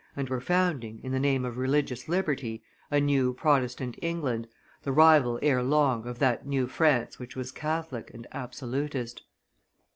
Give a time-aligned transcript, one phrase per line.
[0.15, 4.47] and were founding, in the name of religious liberty, a new Protestant England,
[4.81, 9.21] the rival ere long of that New France which was Catholic and absolutist.